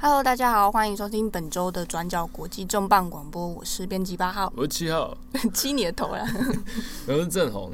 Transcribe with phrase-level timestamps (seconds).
[0.00, 5.16] Hello，大家好，欢迎收听本周的转角国际重磅广播，我是编辑八号，我是七号，
[5.52, 6.24] 七你的头啦，
[7.08, 7.72] 我是郑红。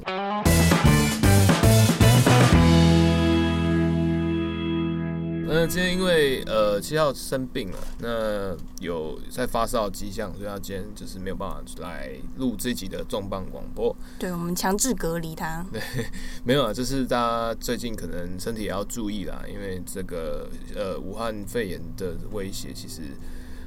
[5.46, 13.94] 那今天因为呃七号生病了，那有在发烧迹象，所以他今天就是没有办法来录这集的重磅广播。
[14.18, 15.64] 对，我们强制隔离他。
[15.72, 15.80] 对，
[16.44, 23.02] 没有啊，就是大家最近可能身体也要注意啦，因为这个呃武汉肺炎的威胁，其实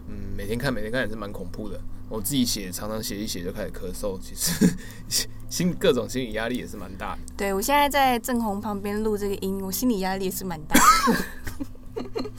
[0.08, 1.80] 嗯每天看每天看也是蛮恐怖的。
[2.10, 7.22] 我自己写常常写一写就开始咳嗽，其实 心各种心理压力也是蛮大的。
[7.36, 12.30] 对，我现在在郑红旁边录这个音，我心理压力也是蛮大的。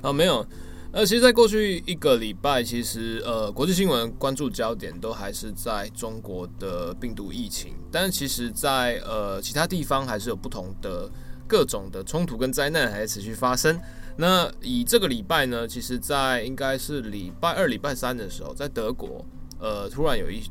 [0.00, 0.46] 啊， 没有，
[0.92, 11.10] 呃，其实，在过去一个礼拜，其实呃，国际新闻关注焦点都还是在中国的病毒疫情，但是其实在，在呃其他地方还是有不同的
[11.46, 13.78] 各种的冲突跟灾难还持续发生。
[14.16, 19.24] 那以这个礼拜呢，其实，在应该是礼拜二、礼拜三的时候，在德国，
[19.58, 20.42] 呃，突然有一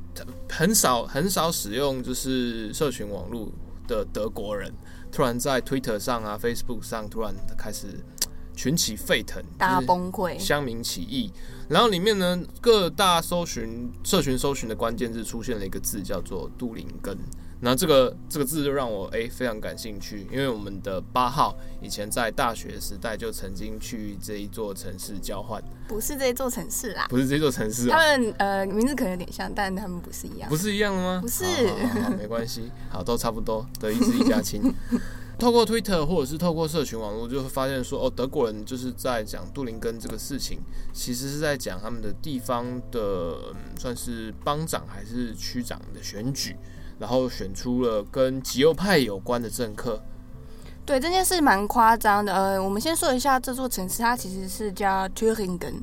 [0.49, 3.51] 很少很少使用就是社群网络
[3.88, 4.71] 的德国人，
[5.11, 7.88] 突然在 Twitter 上啊、Facebook 上突然开始。
[8.57, 11.29] 群起沸腾，大崩溃，乡民起义。
[11.67, 17.17] 然后里面呢，各大搜寻社群搜寻的关键字出现了一个字，叫做杜林根。
[17.66, 31.19] 那这个这个字就让我诶、欸、非常感兴趣，因为我们的八号以前在大学时代就曾经去这一座城市交换，不是这一座城市啦，不是这座城市、啊，他们呃名字可能有点像，但他们不是一样，不是一样的吗？
[31.19, 34.72] 不是，好好好好没关系，好都差不多，德意志一家亲。
[35.39, 40.59] 透过推特或者是透过社群网络，就会发现说，哦，德国人就是在讲杜林根这个事情，
[40.94, 46.55] 其实是在讲他们的地方的，嗯，算是邦长还是区长的选举，
[46.99, 50.01] 然后选出了跟极右派有关的政客。
[50.85, 52.33] 对，这件事蛮夸张的。
[52.33, 55.81] 呃，我们先说一下这座城市，它其实是叫 Thüringen，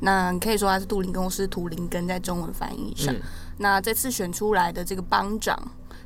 [0.00, 3.12] 那你可以说它是杜林根，或是图林根，在中文翻译上。
[3.14, 3.20] 嗯。
[3.58, 5.58] 那这次选出来的这个邦长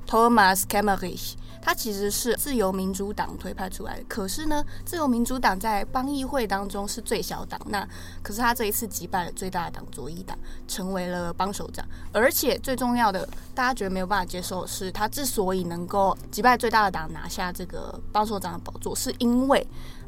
[0.07, 1.35] Thomas Kemmerich。
[1.69, 7.87] 他其实是自由民主党推派出来的，可是呢，自由民主党在邦议会当中是最小党，那
[8.23, 10.35] 可是他这一次击败了最大的党左翼党，
[10.67, 11.87] 成为了邦首长。
[12.11, 19.67] 而且最重要的，大家觉得没有办法接受的是，他之所以能够击败最大的党，拿下这个邦首长的宝座，是因为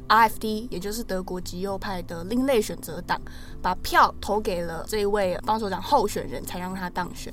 [0.08, 3.20] RFD，也就是德国极右派的另类选择党，
[3.60, 7.30] 把票投给了这一位邦首长候选人，才让他当选。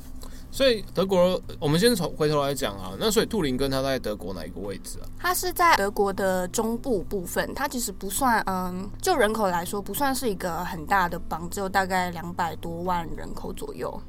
[0.57, 2.93] 所以德国，我们先从回头来讲啊。
[2.99, 5.05] 那所以杜林根他在德国哪一个位置啊？
[5.19, 14.01] 他是在德国的中部部分，他其实不算，嗯，就人口来说不算是一个很大的邦，只有大概两百多万人口左右。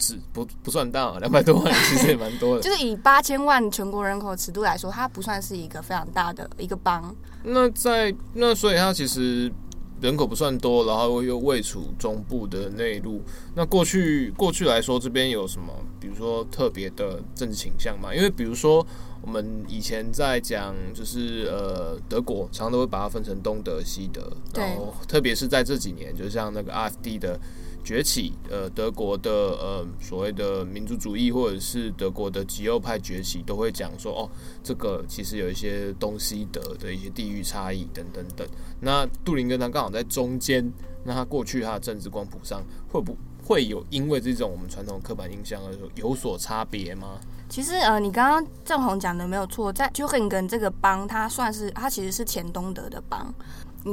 [0.00, 2.62] 是不不算大啊，两百多万其实也蛮多的。
[2.62, 7.14] 就是以八千万全国人口尺度来说，它不算是一个非常大的一个邦。
[7.42, 9.52] 那在那所以它其实。
[10.00, 13.22] 人口不算多，然后又位处中部的内陆。
[13.54, 18.14] 那过去过去来说，这边有什么，比如说特别的政治倾向嘛？
[18.14, 18.86] 因为比如说
[19.22, 24.30] 我们以前在讲，就是呃德国，常常都会把它分成东德、西德。
[24.54, 27.38] 然后特别是在这几年，就像那个 RFD 的。
[27.84, 34.30] 崛起，呃，德国的呃所谓的民族主义，或者是德国的极右派崛起，都会讲说，哦，
[34.62, 38.48] 这个其实有一些东西德的一些地域差异等等等。
[38.80, 40.72] 那杜林根他刚好在中间，
[41.04, 47.20] 那他过去他的政治光谱上会不会有因为这种我们传统刻板印象而有所差别吗？
[47.46, 53.32] 其实，呃，你刚刚郑红讲的没有错，在 Thüringen 这个邦，它算是它其实是前东德的邦。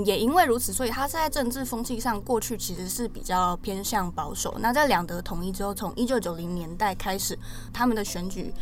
[0.06, 4.56] 也因为如此，所以他在政治风气上过去其实是比较偏向保守。
[4.60, 7.38] 那在两德统一之后，从一九九零年代开始，
[7.74, 8.54] 他们的选举，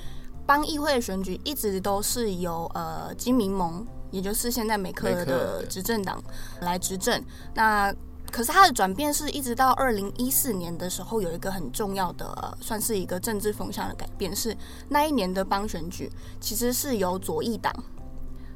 [0.48, 6.20] 邦议会的选举一直都是由呃基民盟，也就是现在美克的执政党
[6.62, 7.24] 来执政。
[7.54, 7.94] 那
[8.32, 14.58] 可是他的转变是一直到二零一四年的时候，有一个很重要的，呃，算是一个政治风向的改变，是
[14.88, 17.72] 那一年的邦选举其实是由左翼党。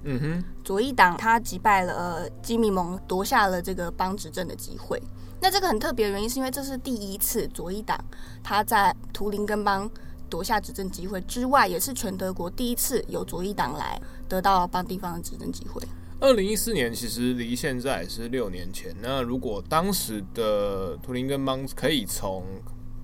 [0.05, 5.01] 嗯哼，左翼党他击败了呃基米蒙，夺下了这个邦执政的机会。
[5.41, 7.97] 那这个很特别的原因，是因为这是第一次左翼党
[8.41, 9.89] 他在图林根邦
[10.29, 15.81] 夺下执政机会之外，也是全德国第一次由左翼党来得到邦地方的执政机会。
[16.19, 18.95] 二零一四年其实离现在是六年前。
[19.01, 22.45] 那如果当时的图林根邦可以从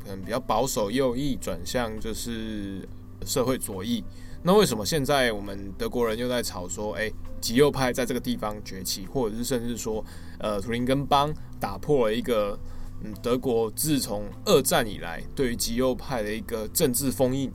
[0.02, 2.88] 可能比较保守右翼转向就是
[3.25, 4.04] 社会左翼。
[4.42, 10.04] 那为什么现在我们德国人又在吵说，哎，极右派在这个地方崛起，或者是甚至说，
[10.40, 12.58] 呃，图林根邦打破了一个，
[13.04, 17.52] 嗯，德国自从二战以来对于极右派的一个政治封印。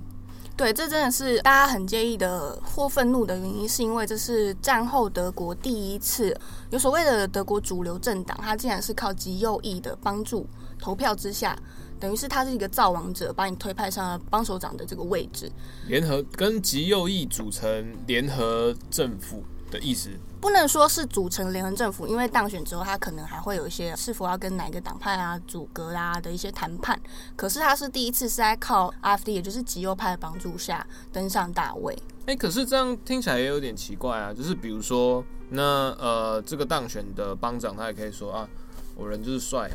[0.57, 6.37] 对，这真的是大家很介意的或愤怒的原因，是因为这是战后德国第一次
[6.71, 10.47] 有所谓的德国主流政党，它竟然是靠极右翼的帮助
[10.79, 11.59] 投票之下，
[12.05, 15.51] 等于是他是一个造王者，把你推派上了帮手长的这个位置，
[15.87, 20.11] 联合跟极右翼组成联合政府的意思。
[20.39, 27.01] 不能说是组成联合政府，因为当选之后，他可能还会有一些是否要跟哪个党派啊组阁啊的一些谈判。
[27.35, 31.95] 可是他是第一次是在靠 AfD，也就是极右派的帮助下登上大位。
[32.27, 34.31] 哎、欸，可是这样听起来也有点奇怪啊。
[34.31, 35.63] 就是比如说，那
[35.99, 38.47] 呃，这个当选的帮长，他也可以说啊，
[38.95, 39.71] 我人就是帅，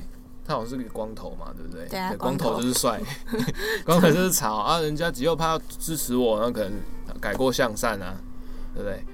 [0.50, 1.88] 他好像是个光头嘛，对不对？
[1.88, 3.00] 对啊，光头就是帅，
[3.86, 4.80] 光头就是潮啊。
[4.80, 6.74] 人家极右派要支持我，那可能
[7.22, 8.18] 改过向善啊，
[8.74, 9.06] 对不对？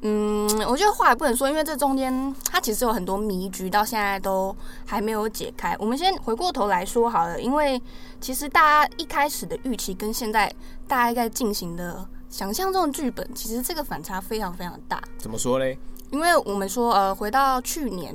[0.00, 5.76] 嗯，我觉得话也不能说，因为这中间它其实有很多谜局，到现在都还没有解开。
[5.78, 7.80] 我们先回过头来说好了，因为
[8.20, 10.52] 其实大家一开始的预期跟现在
[10.88, 15.00] 大家在进行的想象中的剧本，其实这个反差非常非常大。
[15.16, 15.78] 怎么说嘞？
[16.10, 18.12] 因为我们说，呃，回到去年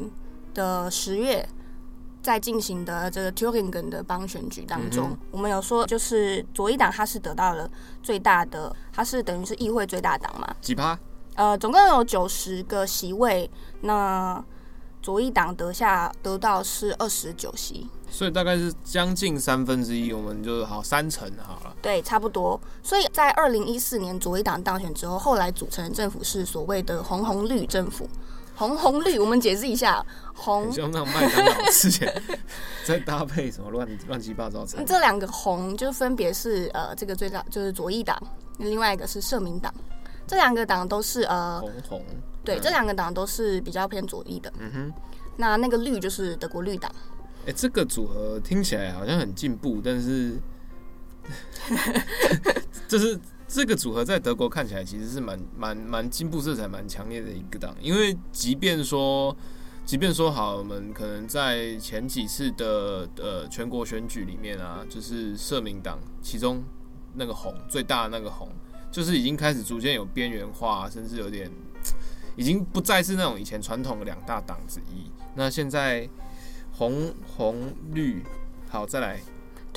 [0.54, 1.48] 的十月，
[2.28, 7.72] 在进行的这个 Thüringen 的邦选举当中，嗯、我们有说，就是左翼党它是得到了
[8.04, 10.54] 最大的，它是等于是议会最大党嘛？
[10.60, 11.00] 几趴？
[11.36, 14.44] 呃，总共有九十个席位，那
[15.02, 21.74] 左翼党得下得到是二十九席，所以大概是将近三分之一，我们就好三成好了。
[21.82, 22.60] 对，差不多。
[22.84, 28.06] 所以在二零一四年左翼党当选之后，后来组成的政府是所谓的红红绿政府。
[28.58, 32.12] 红红绿，我们解释一下，红像那种麦当劳之前
[32.84, 34.84] 在搭配什么乱乱七八糟菜。
[34.84, 38.20] 这两个红就分别是呃，这个最大就是左翼党，
[38.58, 39.72] 另外一个是社民党。
[40.26, 42.06] 这两个党都是呃，红红，
[42.44, 44.52] 对，嗯、这两个党都是比较偏左翼的。
[44.58, 44.94] 嗯哼，
[45.38, 46.92] 那那个绿就是德国绿党。
[47.46, 50.36] 哎，这个组合听起来好像很进步，但是，
[52.90, 53.18] 就是
[53.48, 59.36] 这个组合在德国看起来其实是蛮蛮蛮进步色彩蛮强烈的一个党，因为即便说，
[59.86, 66.64] 即便说好，我们可能在前几次的呃全国选举里面啊，就是社民党其中
[67.16, 68.50] 那个红最大的那个红。
[68.90, 71.52] 就是已经开始逐渐有边缘化，甚至有点
[72.38, 75.12] 已经不再是那种以前传统的两大党之一。
[75.36, 76.10] 那现在
[76.72, 78.24] 红红绿，
[78.70, 79.20] 好，再来。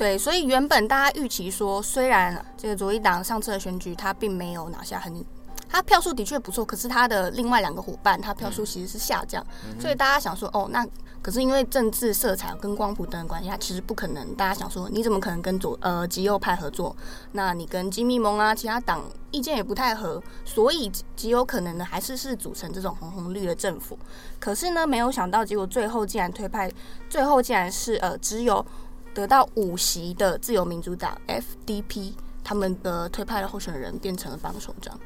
[0.01, 5.23] 对，所以原本大家预期说，虽然这个左翼党上次的选举他并没有拿下很，
[5.69, 10.83] 他票数的确不错，可是他的另外两个伙伴他票数其实是下降，嗯、所以大家想说，哦，那。
[11.21, 14.33] 可是因为政治色彩跟光谱等的关系，他其实不可能。
[14.33, 16.95] 大家想说，你怎么可能跟左呃极右派合作？
[17.33, 23.95] 那你跟基密盟啊，其他党意见也不太合，所以极有可能呢，还是是组成这种红红绿的政府。
[24.39, 26.71] 可是呢，没有想到结果最后竟然推派，
[27.07, 28.65] 最后竟然是呃只有
[29.13, 32.13] 得到五席的自由民主党 FDP
[32.43, 34.99] 他们的推派的候选人变成了帮手长，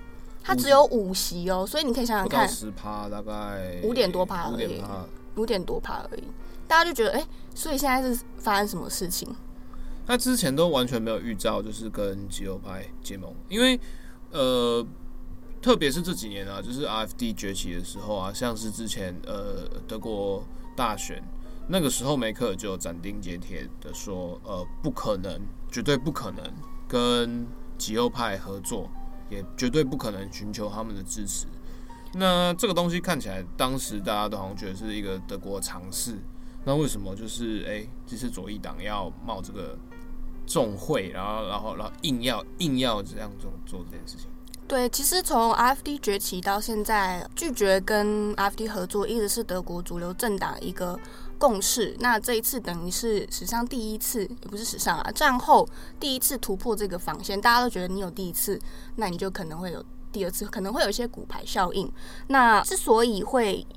[0.44, 4.82] 他只有五席哦，所以你可以想想看，十趴大概五点多趴而已。
[5.36, 6.24] 五点多趴而已，
[6.66, 9.28] 大家就觉得哎、欸，所以现在是发生什么事情？
[10.08, 13.78] 他之前都完全没有预兆，就是跟极右派结盟，因为
[14.32, 14.86] 呃，
[15.62, 20.42] 特别是这几年啊，就是 RFD 崛起的时候啊，像是之前呃德国
[20.74, 21.22] 大选
[21.68, 25.42] 那个时候，梅克就斩钉截铁的说，呃，不可能，
[25.72, 26.44] 绝对不可能
[26.88, 27.48] 跟
[27.78, 28.90] 极右派合作，
[29.30, 31.48] 也绝对不可能寻求他们的支持。
[32.14, 36.18] 那这个东西看起来，当时大家都好像觉得是一个德国尝试。
[36.64, 39.78] 那为什么就是哎，这次左翼党要冒这个
[40.48, 44.28] 重会，然后然后然后硬要硬要这样做做这件事情？
[44.68, 51.00] 对，其实从 AfD 崛起到现在，拒绝跟 AfD 合作，一直是德国主流政党一个
[51.36, 51.96] 共识。
[52.00, 55.68] 那这一次等于是史上第一次，也不是史上啊，战后
[56.00, 57.40] 第一次突破这个防线。
[57.40, 58.60] 大家都觉得你有第一次，
[58.96, 59.84] 那你就可能会有。
[60.12, 61.92] 第二次可能会有一些骨牌效应。
[62.28, 63.68] 那之所以会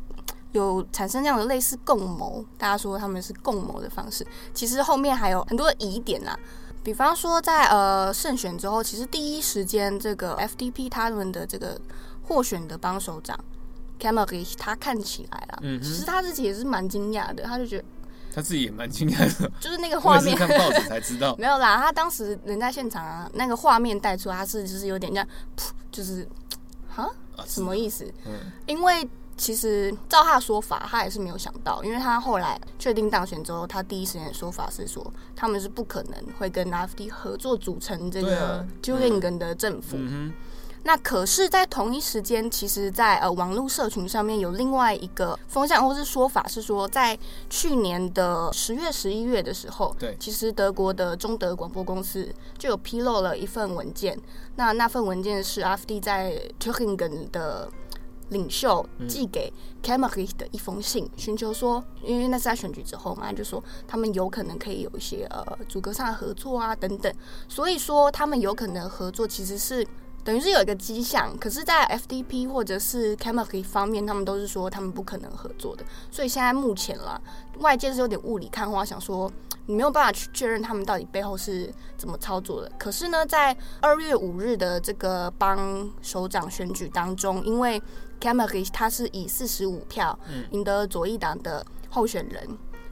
[0.52, 4.24] 有产生这样的类似共谋，大家说他们是共谋的方式，
[4.54, 6.38] 其实后面还有很多疑点啦。
[6.84, 11.76] 比方说，在呃胜选之后，其实第一时间这个 FDP 他们的这个
[12.28, 13.36] 获选的帮手长
[14.58, 17.84] 他看起来啦，嗯，其实他自己也是蛮惊讶的，他就觉得。
[18.30, 21.34] 他自己也蛮惊讶的，就是那个画面，看报纸才知道。
[21.40, 25.24] 没有啦，他当时人在现场啊，那个画面带出，他是就是有点像，
[25.56, 26.28] 噗，就是，
[26.88, 27.10] 哈，
[27.46, 28.04] 什么意思？
[28.26, 28.34] 嗯，
[28.66, 39.96] 因为其实照他的说法，他也是没有想到，因为他后来确定当选之后，他第一时间的说法是说，他们是不可能会跟 AfD 合作组成这个 Thüringen 的政府。
[39.98, 40.32] 嗯
[40.84, 47.18] 那可是，在同一时间，其实在，在呃网络社群上面有另外一个风向或是说法，是说在
[47.50, 54.18] 去年的十月、十一月的时候，对，其实德国的中德广播公司就有披露了一份文件。
[54.56, 57.68] 那那份文件是 AfD 在 Thüringen 的
[58.30, 67.12] 领袖寄给 Kemmerich 的一封信，寻求说，因为那是在选举之后嘛，就说他们有可能可以有一些呃组阁上的合作啊等等。
[67.48, 69.86] 所以说，他们有可能合作其实是。
[70.24, 75.82] 等于是有一个迹象，可是，在 FDP 或者是 Kemmerich 方面，他们都是说他们不可能合作的。
[76.10, 77.18] 所以现在目前啦，
[77.60, 79.32] 外界是有点雾里看花，想说
[79.64, 82.70] 你没有办法去确认他们到底背后是怎么操作的。
[82.78, 87.80] 可是呢，在二月五日的这个邦首长选举当中，因为
[88.20, 90.18] Kemmerich 他是以四十五票
[90.50, 92.46] 赢得左翼党的候选人，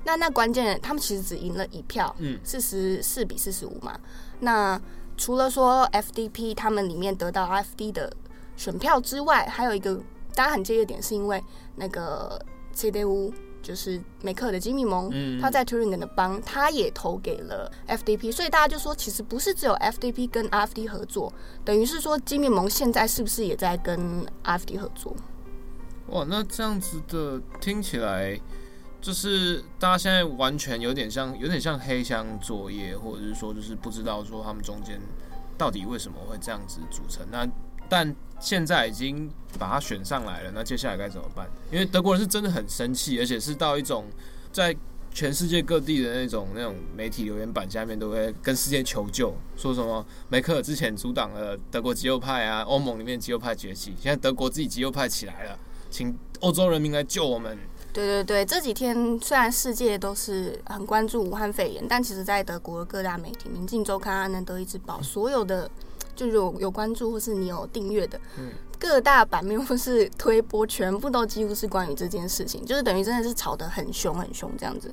[0.05, 3.99] 那那关键他们其实只赢了一票，嗯，四十四比四十五嘛，
[4.41, 4.81] 那。
[5.17, 8.13] 除了说 FDP 他们里面得到 AfD 的
[8.57, 9.97] 选票之外，还有一个
[10.35, 11.43] 大家很介意的点，是因为
[11.77, 12.41] 那个
[12.75, 13.33] CDU
[13.63, 21.33] 就是梅克的基民盟，嗯、他在 Thüringen 的帮，他也投给了 FDP，所以大家就说，其实不是只有 FDP 跟 AfD 合作，
[21.65, 25.17] 等于是说基民盟现在是不是也在跟 AfD 合作？
[26.09, 28.39] 哇，那这样子的听起来。
[29.07, 35.01] 就是大家现在完全有点像，有点像黑箱作业，或者是说，就是不知道说他们中间
[35.57, 37.25] 到底为什么会这样子组成。
[37.31, 37.49] 那
[37.89, 41.49] 但现在已经把他选上来了，那接下来该怎么办？
[41.71, 44.07] 因为德国人是真的很生气，而且是到一种
[44.51, 44.77] 在
[45.15, 55.57] 全世界各地的那种那种媒体留言板下面都会跟世界求救，说什么梅克尔之前阻挡了德国极右派啊，欧盟里面极右派崛起，现在德国自己极右派起来了，
[55.91, 57.57] 请欧洲人民来救我们。
[57.97, 65.71] 对对对，这几天虽然世界都是很关注武汉肺炎，但其实，在德国的各大媒体，《明镜周刊》、《德意志报》，所有的
[66.15, 74.93] 就有有关注或是你有订阅的，嗯各大版面或是推播，全部都几乎是关于这件事情，就是等于真的是吵得很凶很凶这样子。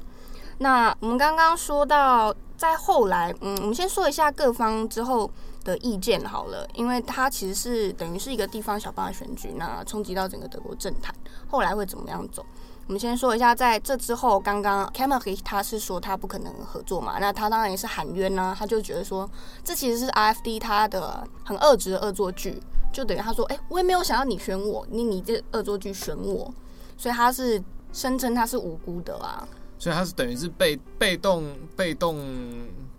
[0.59, 5.29] 那我们刚刚说到，在后来，嗯，我们先说一下各方之后
[5.65, 11.13] 的意见好了，因为它其实是等于是一个地方小邦的选举，那冲击到整个德国政坛，
[11.49, 12.45] 后来会怎么样走？
[12.87, 19.29] 我们先说一下，在这之后，刚刚 Kemmerich 他是说他不可能合作嘛，那他当然也是喊冤呢、啊，他就觉得说
[19.63, 22.61] 这其实是 AfD 他的很恶质的恶作剧，
[22.91, 26.53] 就等于他说，哎、我也没有想要你选我，你你这恶作剧选我，
[26.97, 29.47] 所以他是声称他是无辜的啊，
[29.79, 32.17] 所以他是等于是被被动被动。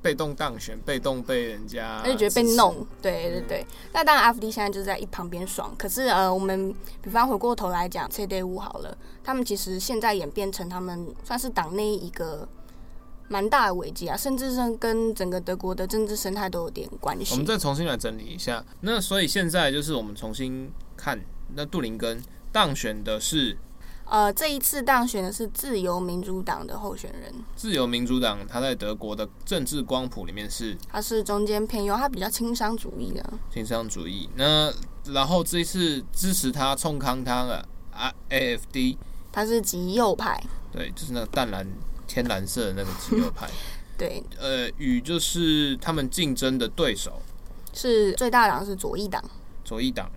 [0.04, 3.62] 被动当选，被动被人家，他就觉得被弄，对对对。
[3.62, 5.74] 嗯、那当然，AfD 现在就是在一旁边爽。
[5.78, 8.94] 可是呃，我们比方回过头来讲，CDU 好了，
[9.24, 12.46] 他们其实现在演变成他们算是党内一个
[13.28, 17.32] 蛮大的危机啊，甚至是跟整个德国的政治生态都有点关系。
[17.32, 21.18] 我们再重新来整理一下，那所以现在就是我们重新看，
[21.54, 23.56] 那杜林根当选的是。
[24.06, 27.32] 呃，这一次当选的是自由民主党的候选人。
[27.56, 33.32] 自由民主党，他在德国的政治光谱里面是，他是中间偏右，他比较轻商主义的。
[33.52, 34.28] 轻商主义。
[34.36, 34.72] 那
[35.06, 38.96] 然后这一次支持他冲康他的啊，AFD，
[39.32, 40.40] 他是极右派。
[40.70, 41.66] 对，就是那个淡蓝
[42.06, 43.48] 天蓝色的那个极右派。
[43.96, 44.22] 对。
[44.38, 47.22] 呃，与就是他们竞争的对手
[47.72, 49.22] 是最大党是左翼党。
[49.64, 50.10] 左翼党。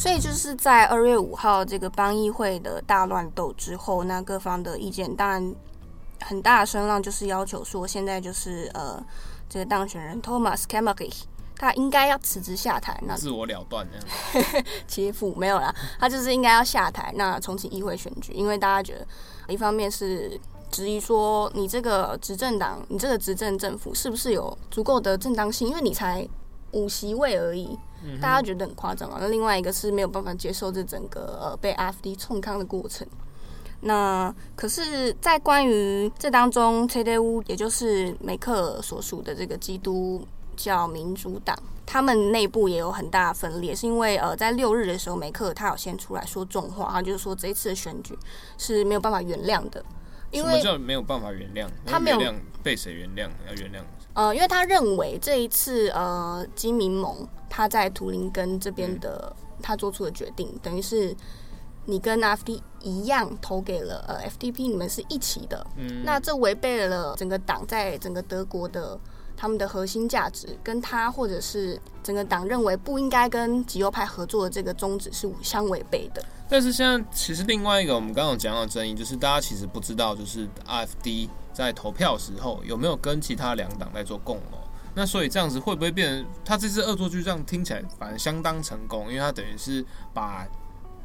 [0.00, 5.54] 所以就是在二月五号这个邦议会的大乱斗之后，那各方的意见当然
[6.22, 8.98] 很大声浪，就是要求说，现在就是呃，
[9.46, 13.86] 这个当选人 Thomas Kemmerich 他应该要辞职下台，那自我了断
[14.32, 19.06] 这样， 切腹没有啦，他就是应该要下台，那重启议会选举，因为大家觉得
[19.52, 20.40] 一方面是
[20.70, 26.26] 质疑说，你这个执政党，你这个执政政府是不是有足够的正当性，因为你才
[26.70, 27.78] 五席位而已。
[28.20, 29.18] 大家觉得很夸张啊？
[29.20, 33.06] 那另外一个是没有办法接受这整个呃被 AfD 冲康的过程。
[33.82, 48.18] 那可是，在关于这当中，CDU 也就是梅克尔所属的这个基督教民主党，他们内部也有很大的分裂，是因为呃在六日的时候，梅克尔他有先出来说重话，他就是说这一次的选举
[48.58, 49.82] 是没有办法原谅的。
[50.30, 51.66] 因为什么叫没有办法原谅？
[51.86, 52.20] 他没有
[52.62, 53.30] 被谁原谅？
[53.48, 53.82] 要原谅？
[54.20, 61.16] 呃，因为他认为这一次呃基民盟他在图林根这边的、嗯、他做出的决定，等于是
[61.86, 65.66] 你跟 AfD 一样投给了呃 FDP，你们是一起的。
[65.76, 69.00] 嗯，那这违背了整个党在整个德国的
[69.34, 76.22] 他们的核心价值，跟他或者是整个党认为不应该跟极右派合作的这个宗旨是相违背的。
[76.46, 84.58] 但是现在其实另外一个我们刚刚讲到的争议，就是大家其实不知道，就是 AfD 在投票时候有没有跟其他两党在做共谋。
[84.92, 89.06] 那所以这样子会不会变成他这次恶作剧这样听起来反而相当成功？
[89.08, 90.44] 因为他等于是把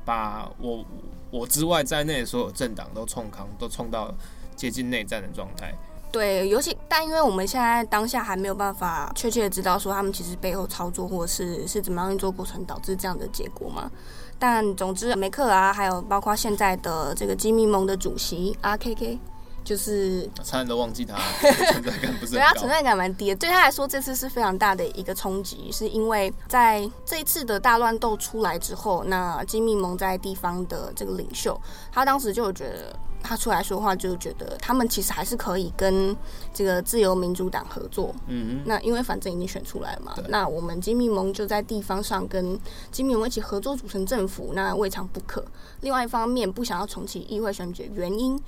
[0.03, 0.83] 把我
[1.29, 4.11] 我之外在内的所有政党都冲康，都冲到
[4.55, 5.71] 接近内战的状态。
[6.11, 13.91] 对，尤其但因为我们现在当下还没有办法确切的知道说他们其实背后操作或者是是怎么样运作过程导致这样的结果嘛。
[14.39, 19.19] 但总之，梅克啊，还有包括现在的这个基民盟的主席 RKK。
[19.65, 21.15] 就是差点都忘记他
[21.73, 23.35] 存在感不是，对他存在感蛮低的。
[23.35, 31.59] 对他来说，这次是非常大的一个冲击，是因为在这一次的大乱斗出来之后，那金密盟在地方的这个领袖，
[31.91, 36.15] 他当时就觉得他出来说话，就觉得他们其实还是可以跟
[36.53, 38.13] 这个自由民主党合作。
[38.27, 42.59] 嗯，那因为反正已经选出来了嘛，那我们金密盟就在地方上跟
[42.91, 45.43] 金密盟一起合作组成政府，那未尝不可。
[45.81, 48.39] 另外一方面，不想要重启议会选举原因。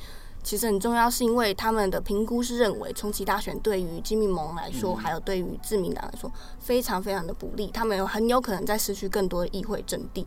[0.44, 7.68] 其实很重要，是因为他们的评估是认为重启大选对于基民盟来说，还有对于自民党来说，非常非常的不利。
[7.68, 10.26] 他们有很有可能在失去更多的议会阵地。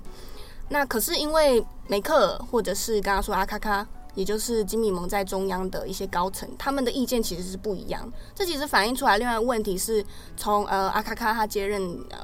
[0.69, 8.07] 那可是因为梅克尔或者是刚刚说阿卡卡，也就是基民盟在中央的一些高层，他们的意见其实是不一样。
[8.35, 10.05] 这其实反映出来另外一个问题是
[10.37, 12.19] 从呃阿卡卡他接任呃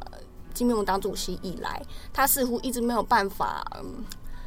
[0.53, 4.05] 金民盟党主席以来，他似乎一直没有办法嗯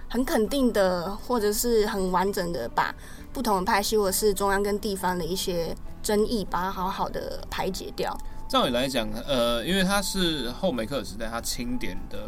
[0.09, 2.93] 很肯定的或者是很完整的把。
[3.31, 8.17] 不同的派系，或者是中央跟地方的一些争议，把它好好的排解掉。
[8.49, 12.19] 照理来讲，呃，因为他是后梅克尔时代他钦点的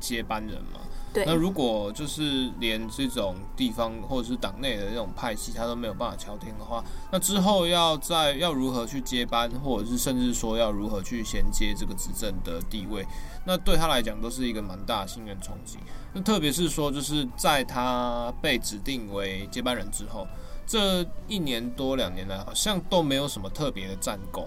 [0.00, 0.80] 接班人嘛。
[1.14, 1.24] 对。
[1.24, 13.06] 那如果就是连这种地方或者是党内的这种派系，他都没有办法调停的话，那之后要在要如何去接班，或者是甚至说要如何去衔接这个执政的地位，
[13.46, 15.78] 那对他来讲都是一个蛮大的信任冲击。
[16.12, 20.26] 那特别是说，就是在他被指定为接班人之后。
[20.70, 24.46] 这一年多两年来，好像都没有什么特别的战功。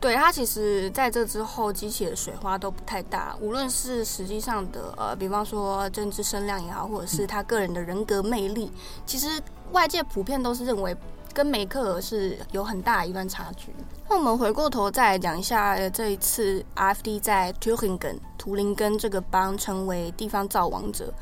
[0.00, 8.72] 对，他其实在这之后激起的水花都不太大，无论是实际上的呃，比方说政治声量也好，或者是他个人的人格魅力，
[9.04, 9.28] 其实
[9.72, 10.96] 外界普遍都是认为
[11.34, 13.74] 跟梅克尔是有很大一段差距。
[14.08, 21.12] 那我们回过头再来讲一下，这一次 RFD 在 Thüringen 图林根这个邦成为地方造王者。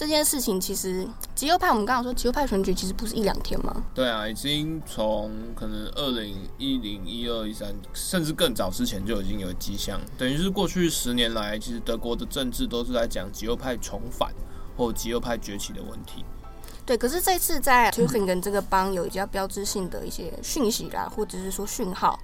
[0.00, 3.84] 这件事情其实极右派，我们刚刚说极右派选举其实不是一两天吗？
[3.94, 10.00] 对啊，已经从可能二零一零、一二、一三，甚至更早之前就已经有迹象。
[10.16, 14.32] 等于是过去十年来，其实德国的政治都是在讲极右派重返
[14.74, 16.24] 或极右派崛起的问题。
[16.86, 22.18] 对，可是这次在 Thüringen 这个邦有比较标志性的一些讯息啦，或者是说讯号。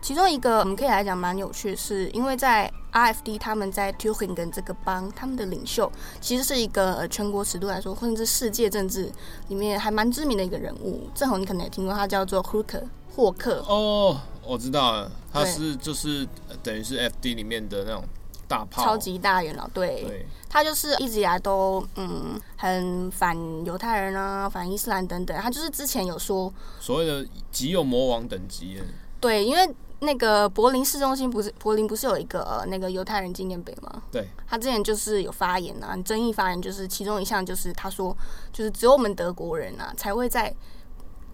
[0.00, 9.12] 其中一个我们可以来讲蛮有趣，是因为在 RFD 他们在 Thüringen 这个邦，他们的领袖其实是一个全国尺度来说，甚至世界政治
[9.48, 11.10] 里面还蛮知名的一个人物。
[11.14, 12.84] 正好你可能也听过，他叫做 Hooker
[13.14, 13.64] 霍克。
[13.68, 16.26] 哦，我知道了，他是就是
[16.62, 18.04] 等于是 FD 里面的那种
[18.46, 19.68] 大炮，超级大元老。
[19.68, 25.36] 对，对他就是一直以来都嗯很反犹太人啊，反伊斯兰等等。
[25.36, 28.80] 他就是之前有说所谓的极右魔王等级。
[29.20, 29.68] 对，因为。
[30.00, 34.02] 那个柏林市中心不是柏林不是有一个呃那个犹太人纪念碑吗？
[34.10, 38.16] 对，他之前就是有发言啊，争议发言就是其中一项就是他说，
[38.52, 40.54] 就是只有我们德国人啊才会在。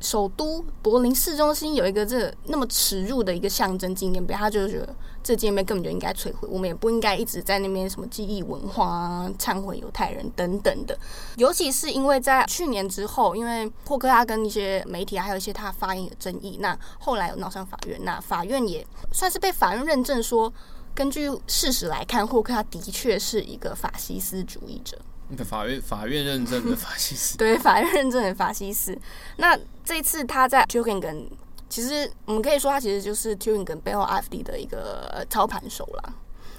[0.01, 10.99] 首都柏林市中心有一个这那么耻辱的一个象征纪念碑，他就觉得这纪念碑根本就应该摧毁，我们也不应该一直在那边什么记忆文化啊、忏悔犹太人等等的。
[11.37, 20.53] 尤其是因为在去年之后，因为霍克他跟一些媒体还有一些他发言有争议，那后来有闹上法院，那法院也算是被法院认证说，
[20.95, 24.99] 根据事实来看，霍克他的确是一个法西斯主义者。
[25.43, 28.95] 法院法院认证的法西斯， 对，法院认证的法西斯。
[29.39, 31.27] 那这一次他在 Thüringen，
[31.71, 36.13] 其实我们可以说他其实就是 Thüringen 背后 AfD 的一个操盘手了。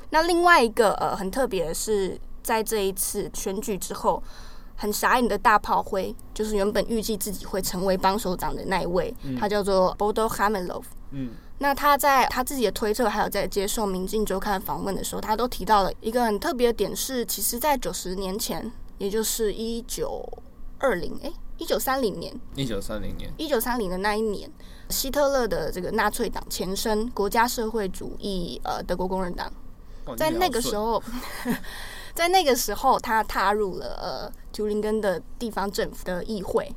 [0.10, 4.24] 那另外一个呃很特别的是，在这一次选举之后，
[4.76, 10.82] 很傻眼的大炮灰，就是原本预计自己会成为帮手长的那一位，嗯、他叫做 Bodo Ramelow。
[11.12, 11.30] 嗯。
[11.60, 20.28] 那他在他自己的推特，还有在接受《明镜周刊》访问的时候，他都提到了一个很特别的点是，其实，在九十年前，也就是一九
[20.80, 24.52] 二零，哎，一九三零年，一九三零年，一九三零的那一年，
[24.90, 29.50] 希特勒的这个纳粹党前身国家社会主义呃德国工人党，
[30.18, 31.02] 在那个时候，
[32.14, 36.70] 在那个时候，他踏入了呃图林根的地方政府的议会，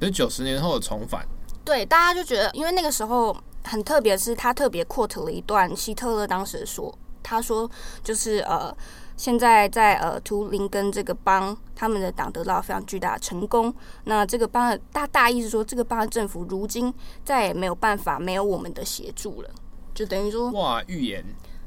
[0.00, 1.26] 所以九十年后的重返，
[1.64, 3.34] 对，大家就觉得，因为那个时候。
[3.64, 7.70] 很特别是，他特别 quote 了一段希特勒当时说他说
[8.02, 8.74] 就是呃。
[9.18, 13.74] 现在在呃图林根这个邦，他们的党得到非常巨大的成功。
[14.04, 16.94] 那这个邦的大大意是说，这个邦的政府如今
[17.24, 19.50] 再也没有办法没有我们的协助了，
[19.92, 21.24] 就等于说哇预言，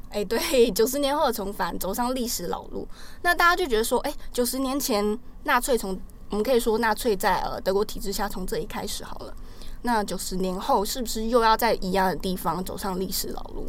[0.08, 2.88] 哎、欸、对，九十年后的重返，走上历史老路。
[3.20, 6.00] 那大家就觉得说，哎、欸，九十年前纳粹从
[6.30, 9.36] 我们可以说纳粹在呃德国体制下从这里开始好了。
[9.82, 13.66] 那九十年后是不是又要在一样的地方走上历史老路？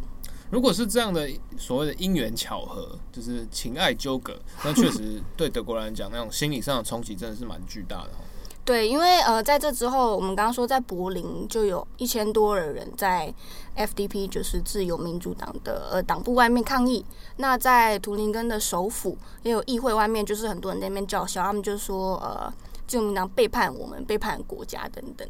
[0.50, 8.10] 如果是这样的所谓的因缘巧合，就是情爱纠葛，那确实对德国人来讲，那种心理上的冲击真的是蛮巨大的。
[8.64, 13.34] 对，因为呃，在这之后，我们刚刚说在柏林就有一千多的人在
[13.76, 17.04] FDP，就是自由民主党的呃党部外面抗议。
[17.36, 22.50] 那在图林根的首府也有议会外面，就是很多人在那边叫嚣，他们就说呃，
[22.86, 25.28] 自由民主党背叛我们，背叛国家等等。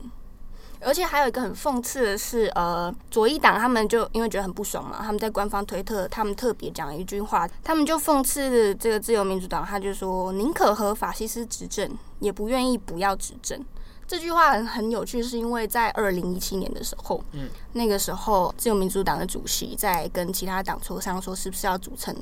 [0.84, 13.64] 而且还有一个很讽刺的是，呃，左翼党他们就因为觉得很不爽嘛，他们在官方推特，他们特别讲一句话，他们就讽刺这个自由民主党，他就说宁可和法西斯执政，也不愿意不要执政。
[14.06, 22.14] 这句话很很有趣，是因为在二零一七年的时候，嗯，那个时候自由民主党的主席在跟其他党磋商说是不是要组成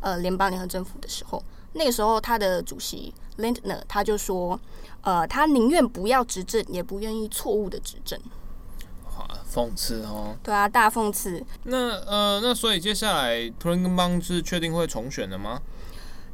[0.00, 1.42] 呃联邦联合政府的时候，
[1.76, 4.58] 那个时候他的主席 Lindner 他就说。
[5.02, 8.18] 呃，他宁愿不要执政，也不愿意错误的执政。
[9.16, 10.34] 哇，讽刺哦！
[10.42, 11.40] 对啊，大讽刺。
[11.62, 15.62] 那呃，那所以接下来图林根邦是确定会重选的吗？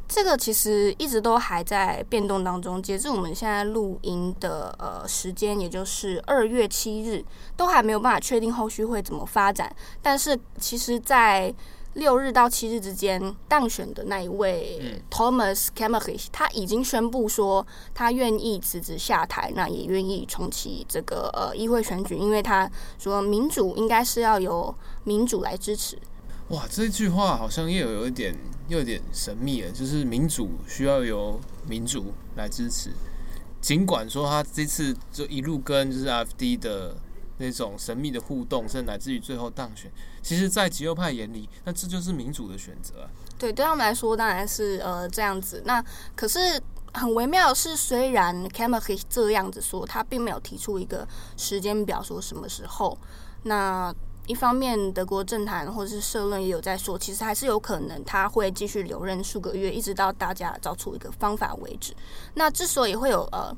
[0.09, 2.83] 这个其实一直都还在变动当中。
[2.83, 7.23] 截至我们现在录音的呃时间，也就是二月七日，
[7.59, 9.71] 都还没有办法确定后续会怎么发展。
[10.01, 11.55] 但是其实，在
[11.95, 24.75] 六日到七日之间当选的那一位 Thomas Kemmerich，他已经宣布说他愿意辞职下台，那也愿意重启这个呃议会选举，因为他说民主应该是要由
[25.05, 25.99] 民主来支持。
[26.49, 28.35] 哇，这句话好像又有一点
[28.69, 32.91] 又有点神秘了，就是民主需要由民主来支持。
[33.61, 36.97] 尽管说他这次就一路跟就是 AfD 的。
[37.43, 39.91] 那种神秘的互动，甚至乃至于最后当选，
[40.23, 43.09] 其实，在极右派眼里，那这就是民主的选择。
[43.37, 45.61] 对，对他们来说，当然是呃这样子。
[45.67, 46.39] 那可是
[46.95, 52.97] 很微妙的是，虽然 Kemmerich 这样子说，他并没有提出一个时间表，说什么时候。
[53.43, 53.93] 那
[54.29, 61.93] 一方面，德国政坛或者是社论也有在说，其实还是有可能他会继续留任数个月，一直到大家找出一个方法为止。
[62.35, 63.53] 那之所以会有呃。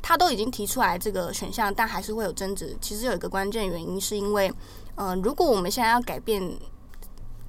[0.00, 2.76] 他都已经提出来这个选项，但还是会有争执。
[2.80, 4.52] 其实有一个关键原因，是因为，
[4.94, 6.56] 呃，如果我们现在要改变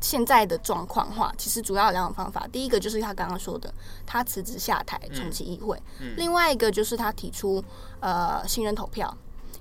[0.01, 2.47] 现在的状况的话，其实主要有两种方法。
[2.51, 3.73] 第一个就是他刚刚说的，
[4.05, 7.63] 他辞职下台重启议会；嗯嗯、另外一个就是他提出
[7.99, 9.15] 呃信任投票。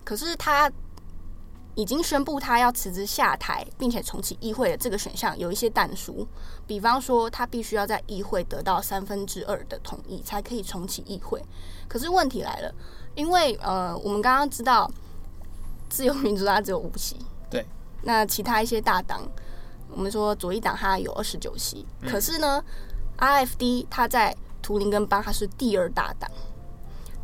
[0.04, 0.70] 可是他
[1.74, 6.26] 已经宣布他要辞职下台，并且重启议会的这个选项有一些但书，
[6.66, 11.40] 比方说他必须要在议会得到三分之二的同意才可以重启议会。
[11.88, 12.72] 可是问题来了，
[13.14, 14.90] 因为呃，我们刚刚知道
[15.88, 17.16] 自由民主党只有五席，
[17.50, 17.66] 对，
[18.02, 19.22] 那其他一些大党，
[19.90, 22.62] 我们说左翼党它有二十九席，嗯、可是呢
[23.18, 26.30] ，RFD 它在图林根邦它是第二大党，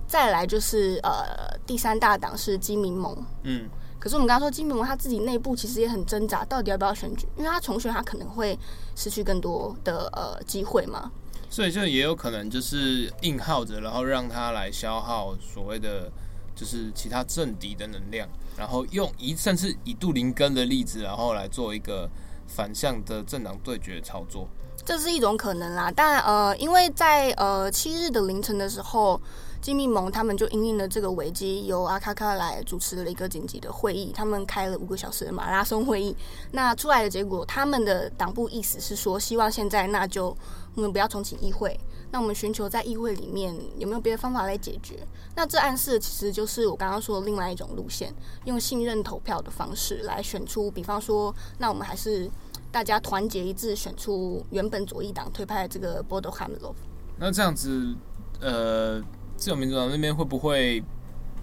[0.08, 3.68] 再来就是呃第三大党是基民盟，嗯。
[4.00, 7.26] 可是我们刚刚说，金明盟他自己内部其实也很挣扎，到底要不要选举？
[7.38, 8.58] 因为他重选，他可能会
[8.94, 11.10] 失去更多的呃机会嘛。
[11.54, 16.10] 所以就也有可能就是硬耗着，然后让他来消耗所谓的
[16.52, 22.10] 就是其他政敌的能量，然后用一甚至以杜林根的例子，然后来做一个
[22.48, 24.48] 反向的政党对决操作。
[24.84, 29.20] 这是一种可能啦，但呃，因为在呃七日的凌晨的时候。
[29.64, 34.12] 基密盟他们就因应了这个危机，由阿卡卡来主持了一个紧急的会议。
[34.14, 36.14] 他们开了五个小时的马拉松会议。
[36.52, 40.36] 那出来的结果，他们的党部意思是说，希望现在那就
[40.74, 44.98] 我们不要重启议会，那我们寻求在议会里面有没有别的方法来解决。
[45.34, 52.30] 那这暗示其实就是我刚刚说的另外一种路线，用信任投票的方式来选出，比方说，那我们还是
[52.70, 56.80] 大家团结一致选出原本左翼党推派的这个波多汉米洛夫。
[57.16, 57.94] 那这样子，
[58.42, 59.02] 呃。
[59.36, 60.82] 自由民主党那边会不会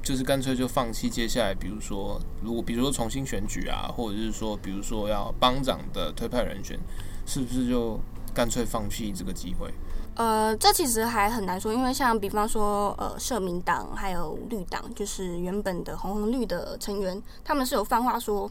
[0.01, 6.79] 就是干脆就放弃接下来，比如说，如果比如说重新选举啊，或者是说，比如说要帮长的推派人选，
[7.25, 7.99] 是不是就
[8.33, 9.71] 干脆放弃这个机会？
[10.15, 18.49] 呃，这其实还很难说，因为像比方说，呃，社民党还有绿党，就是原本的红红绿的成员，他们是有放话说。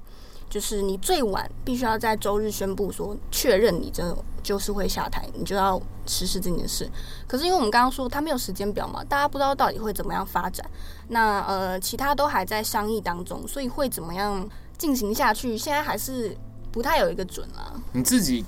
[0.51, 6.91] 就是你最晚必须要在周日宣布说确认你这就是会下台，你就要实施这件事。
[7.29, 10.69] 可是因为我们刚刚说他没有时间表嘛，大家不知道到底会怎么样发展。
[11.09, 16.37] 那呃，其他都还在商议当中，所以会怎么样进行下去，现在还是
[16.73, 17.81] 不太有一个准啊。
[17.93, 18.45] 你自己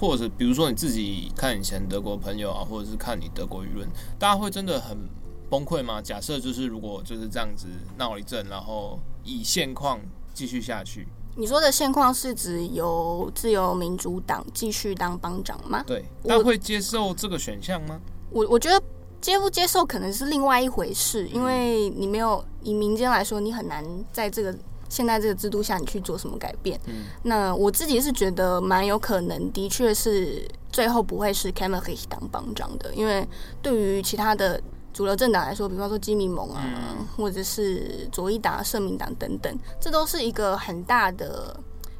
[0.00, 3.88] 或者比如说你自己看以前德国朋友啊，或者是看你德国舆论，
[4.18, 4.98] 大家会真的很
[5.48, 6.02] 崩溃吗？
[6.02, 10.00] 假设就是如果就是这样子闹一阵，然后以现况
[10.32, 11.06] 继续下去，
[11.36, 15.82] 你说的现况是指由自由民主党继续当帮长吗？
[15.86, 18.00] 对，他会接受这个选项吗？
[18.30, 18.82] 我我觉得
[19.20, 24.54] 接不接受可能是另外一回事，因为你没有以民间来说，你很难在这个。
[24.86, 26.78] 现在这个制度下，你去做什么改变？
[26.86, 33.26] 嗯，那我自己是觉得蛮有可能，的确是最后不会是 Kemmerich 当帮长的，因为
[33.60, 34.62] 对于其他的
[34.94, 41.54] 主流政党来说，比方说基民盟啊，嗯、或者是左翼党、社民党等等，这都是一个很大的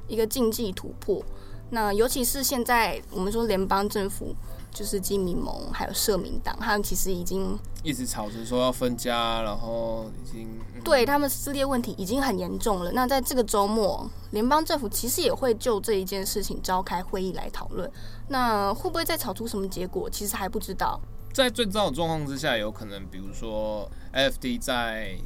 [0.09, 1.23] 一个经济突破。
[1.71, 4.35] 那尤其是现在我们说联邦政府。
[4.75, 12.91] 就是基民盟还有社民党，他们其实已经一直吵着说要分家，然后已经、嗯、对他们撕裂问题已经很严重了。
[12.91, 17.89] 那在这个周末，联邦政府其实也会就这一件事情召开会议来讨论。
[18.27, 21.01] 那会不会再吵出什么结果，其实还不知道。
[21.35, 25.17] 在最糟的状况之下，有可能比如说，F D 在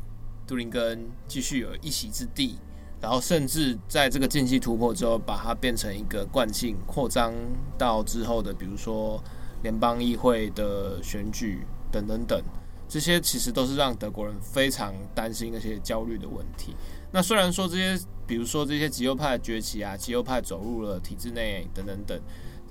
[0.46, 2.58] 杜林根继续有一席之地。
[2.98, 7.34] 然后甚至在这个近期突破之后，把它变成一个惯性扩张
[7.76, 9.22] 到之后的，比如说
[9.62, 12.42] 联邦议会的选举等等等，
[12.88, 16.74] 这些其实都是让德国人非常担心那些焦虑的问题。
[17.12, 22.18] 那虽然说这些，比如说这些极右派崛起啊，极右派走入了体制内等等等，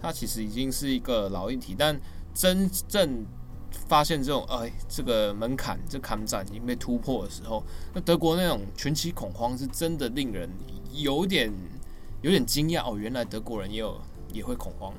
[0.01, 1.97] 它其实已经是一个老议题，但
[2.37, 3.25] 真正。
[3.89, 10.49] 发现这种哎，这个门槛这坎战已经被突破的时候，那德国那种群起恐慌是真的令人
[10.91, 11.51] 有点
[12.21, 12.97] 有点惊讶哦。
[12.97, 13.97] 原来德国人也有
[14.33, 14.91] 也会恐慌。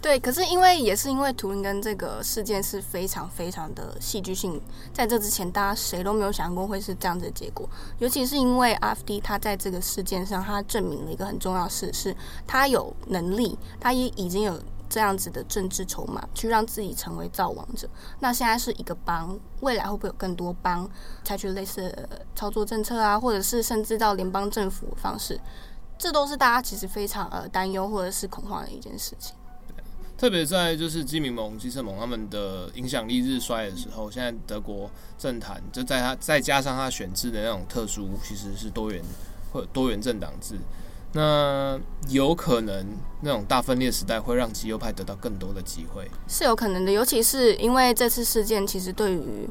[0.00, 4.60] 对，可是因为也是因为图灵根这个事件是非常非常的戏剧性，
[4.92, 7.66] 在这之前大家谁都没有想过会是这样子的结果。
[7.98, 12.14] 尤其是因为 AfD 他在这个事件上，他证明了一个很重要的事，是
[12.46, 14.60] 他有能力，他也已经有。
[14.92, 17.88] 这样子的政治筹码，去让自己成为造王者。
[18.20, 20.86] 那现在是一个邦，未来会不会有更多邦
[21.24, 25.40] 采取类似操作政策啊，或者是甚至到联邦政府的方式？
[25.96, 29.34] 这都是大家其实非常呃担忧或者是恐慌的一件事情。
[30.18, 39.02] 特别在就是基民盟、基社盟他们的影响力日衰的时候，现在德国政坛就在他再加上他选制的那种特殊，其实是多元
[39.52, 40.56] 或多元政党制。
[41.12, 42.86] 那有可能
[43.20, 46.90] 那种大分裂时代会让极右派得到更多的机会，是有可能的。
[46.92, 49.48] 尤其是因为这次事件，其实对于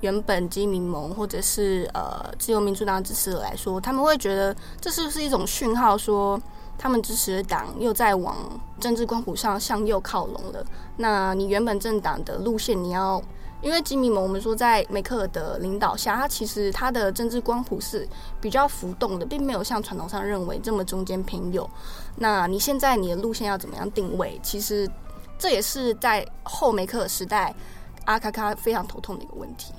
[0.00, 6.40] 原本基民盟或者是呃自由民主党支持者来说，他们会觉得这是不是一种讯号，说
[6.76, 8.36] 他们支持的党又在往
[8.78, 10.64] 政治光谱上向右靠拢了？
[10.98, 13.22] 那你原本政党的路线，你要。
[13.60, 18.08] 因为基民盟，我们说在梅克尔的领导下，他其实他的政治光谱是
[18.40, 21.68] 比较浮动的，并没有像传统上认为这么中间偏右。
[22.16, 24.38] 那你现在你的路线要怎么样定位？
[24.42, 24.88] 其实
[25.36, 27.52] 这也是在后梅克尔时代
[28.04, 29.72] 阿卡卡非常头痛的一个问题。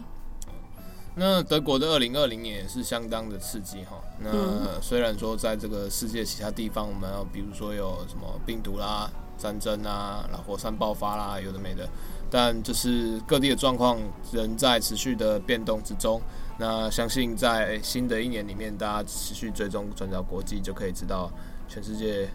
[1.15, 3.97] 那德国的二零二零年也是相当的刺激哈。
[4.19, 11.87] 那虽然说在这个世界其他地方，我们比如说有什么病毒啦、战争啊、火山爆发啦，有的没的。
[12.29, 13.97] 但就是各地的状况
[14.31, 16.21] 仍在持续的变动之中。
[16.57, 21.31] 那相信在新的一年里面，大家持续追踪转角国际，就可以知道
[21.67, 22.29] 全世界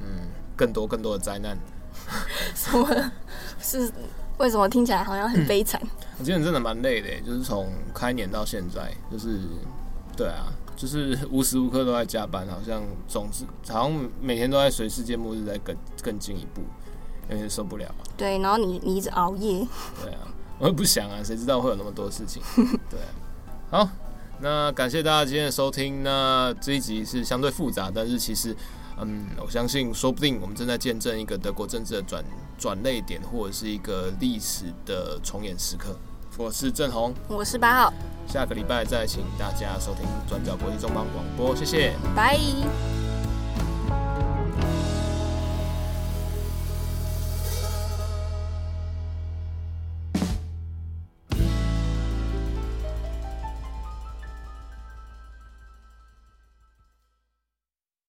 [0.00, 1.58] 嗯更多更多的灾难。
[2.54, 3.12] 什么？
[3.58, 3.90] 是
[4.38, 5.80] 为什么听起来好像很悲惨？
[6.18, 9.40] 我今天真的蛮累的，就是从开年到现在，就是
[10.16, 16.62] 对啊，就是无时无刻都在加班，好像总是好像每天都在随世界末日在更更进一步。
[17.30, 17.94] 有点受不了。
[18.16, 19.66] 对，然后你你一直熬夜。
[20.02, 20.20] 对啊，
[20.58, 22.42] 我也不想啊，谁知道会有那么多事情？
[22.90, 23.00] 对
[23.70, 23.88] 啊，好，
[24.40, 26.02] 那感谢大家今天的收听。
[26.02, 28.54] 那这一集是相对复杂，但是其实，
[29.00, 32.24] 嗯，我相信，说不定我们正在见证一个德国政治的转
[32.58, 35.96] 转捩点，或者是一个历史的重演时刻。
[36.36, 37.92] 我是郑红，我是八号，
[38.26, 42.38] 下个礼拜再请大家收听转角国际重磅广播，谢谢，拜。